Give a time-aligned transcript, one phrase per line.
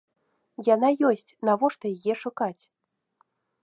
[0.75, 2.61] Яна ёсць, навошта яе шукаць?